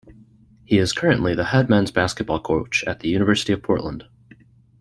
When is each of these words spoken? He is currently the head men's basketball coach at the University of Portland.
He 0.65 0.79
is 0.79 0.93
currently 0.93 1.35
the 1.35 1.43
head 1.43 1.69
men's 1.69 1.91
basketball 1.91 2.39
coach 2.41 2.83
at 2.87 3.01
the 3.01 3.09
University 3.09 3.53
of 3.53 3.61
Portland. 3.61 4.07